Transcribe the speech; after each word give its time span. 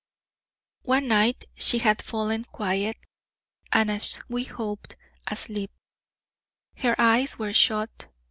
One 0.81 1.07
night 1.09 1.45
she 1.53 1.77
had 1.77 2.01
fallen 2.01 2.45
quiet, 2.45 2.97
and 3.71 3.91
as 3.91 4.19
we 4.27 4.45
hoped, 4.45 4.95
asleep; 5.29 5.69
her 6.77 6.95
eyes 6.99 7.37
were 7.37 7.53
shut. 7.53 8.07